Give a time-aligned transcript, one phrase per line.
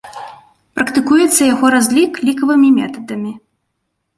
[0.77, 3.31] Практыкуецца яго разлік лікавымі метадамі.